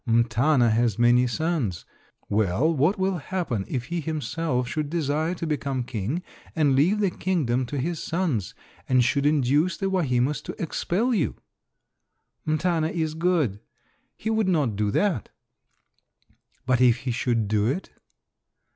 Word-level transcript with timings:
"M'Tana 0.07 0.71
has 0.71 0.97
many 0.97 1.27
sons 1.27 1.85
Well, 2.27 2.73
what 2.73 2.97
will 2.97 3.19
happen 3.19 3.65
if 3.67 3.83
he 3.85 4.01
himself 4.01 4.67
should 4.67 4.89
desire 4.89 5.35
to 5.35 5.45
become 5.45 5.83
king 5.83 6.23
and 6.55 6.75
leave 6.75 6.99
the 6.99 7.11
kingdom 7.11 7.67
to 7.67 7.77
his 7.77 8.01
sons, 8.01 8.55
and 8.89 9.03
should 9.03 9.27
induce 9.27 9.77
the 9.77 9.91
Wahimas 9.91 10.41
to 10.45 10.59
expel 10.59 11.13
you?" 11.13 11.35
"M'tana 12.47 12.89
is 12.89 13.13
good. 13.13 13.59
He 14.17 14.31
would 14.31 14.47
not 14.47 14.75
do 14.75 14.89
that." 14.89 15.29
"But 16.65 16.81
if 16.81 17.01
he 17.05 17.11
should 17.11 17.47
do 17.47 17.67
it?" 17.67 17.91